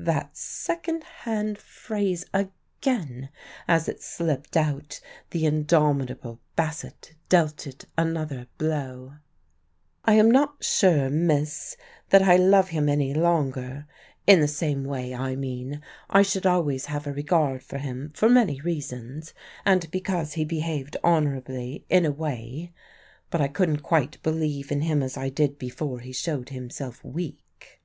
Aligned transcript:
That 0.00 0.36
second 0.36 1.04
hand 1.04 1.58
phrase 1.58 2.24
again! 2.34 3.28
As 3.68 3.88
it 3.88 4.02
slipped 4.02 4.56
out, 4.56 5.00
the 5.30 5.46
indomitable 5.46 6.40
Bassett 6.56 7.14
dealt 7.28 7.68
it 7.68 7.84
another 7.96 8.48
blow. 8.58 9.12
"I 10.04 10.14
am 10.14 10.28
not 10.28 10.64
sure, 10.64 11.08
miss, 11.08 11.76
that 12.08 12.22
I 12.22 12.34
love 12.34 12.70
him 12.70 12.88
any 12.88 13.14
longer 13.14 13.86
in 14.26 14.40
the 14.40 14.48
same 14.48 14.82
way, 14.84 15.14
I 15.14 15.36
mean. 15.36 15.80
I 16.10 16.22
should 16.22 16.46
always 16.46 16.86
have 16.86 17.06
a 17.06 17.12
regard 17.12 17.62
for 17.62 17.78
him 17.78 18.10
for 18.12 18.28
many 18.28 18.60
reasons 18.60 19.34
and 19.64 19.88
because 19.92 20.32
he 20.32 20.44
behaved 20.44 20.96
honourably 21.04 21.84
in 21.88 22.04
a 22.04 22.10
way. 22.10 22.72
But 23.30 23.40
I 23.40 23.46
couldn't 23.46 23.84
quite 23.84 24.20
believe 24.24 24.72
in 24.72 24.80
him 24.80 25.00
as 25.00 25.16
I 25.16 25.28
did 25.28 25.60
before 25.60 26.00
he 26.00 26.12
showed 26.12 26.48
himself 26.48 27.04
weak." 27.04 27.80